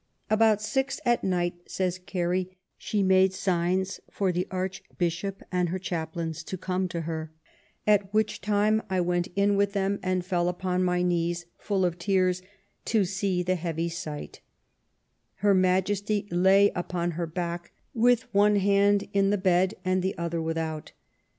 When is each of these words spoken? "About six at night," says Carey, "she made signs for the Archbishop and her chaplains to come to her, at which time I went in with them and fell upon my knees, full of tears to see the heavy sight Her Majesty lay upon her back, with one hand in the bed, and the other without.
"About 0.31 0.63
six 0.63 0.99
at 1.05 1.23
night," 1.23 1.53
says 1.69 1.99
Carey, 1.99 2.57
"she 2.75 3.03
made 3.03 3.35
signs 3.35 3.99
for 4.09 4.31
the 4.31 4.47
Archbishop 4.49 5.43
and 5.51 5.69
her 5.69 5.77
chaplains 5.77 6.43
to 6.45 6.57
come 6.57 6.87
to 6.87 7.01
her, 7.01 7.31
at 7.85 8.11
which 8.11 8.41
time 8.41 8.81
I 8.89 8.99
went 8.99 9.27
in 9.35 9.55
with 9.55 9.73
them 9.73 9.99
and 10.01 10.25
fell 10.25 10.49
upon 10.49 10.83
my 10.83 11.03
knees, 11.03 11.45
full 11.59 11.85
of 11.85 11.99
tears 11.99 12.41
to 12.85 13.05
see 13.05 13.43
the 13.43 13.53
heavy 13.53 13.89
sight 13.89 14.41
Her 15.35 15.53
Majesty 15.53 16.27
lay 16.31 16.71
upon 16.75 17.11
her 17.11 17.27
back, 17.27 17.71
with 17.93 18.23
one 18.33 18.55
hand 18.55 19.07
in 19.13 19.29
the 19.29 19.37
bed, 19.37 19.75
and 19.85 20.01
the 20.01 20.17
other 20.17 20.41
without. 20.41 20.93